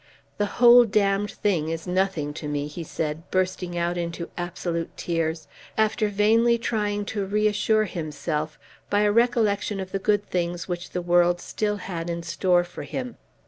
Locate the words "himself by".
7.85-9.01